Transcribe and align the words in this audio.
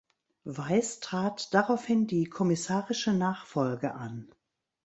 Weiss 0.45 0.99
trat 0.99 1.53
daraufhin 1.53 2.07
die 2.07 2.25
kommissarische 2.25 3.13
Nachfolge 3.13 3.93
an. 3.93 4.33